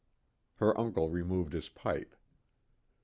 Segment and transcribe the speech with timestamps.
[0.55, 2.15] Her uncle removed his pipe.